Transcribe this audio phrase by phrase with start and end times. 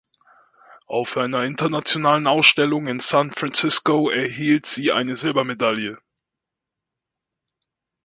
[0.87, 6.01] Auf einer internationalen Ausstellung in San Francisco erhielt sie eine Silbermedaille.